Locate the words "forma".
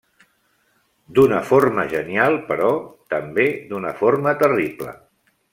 1.49-1.85, 4.03-4.37